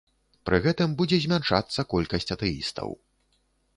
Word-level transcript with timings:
Пры 0.49 0.57
гэтым 0.63 0.95
будзе 1.01 1.19
змяншацца 1.27 1.87
колькасць 1.95 2.33
атэістаў. 2.37 2.89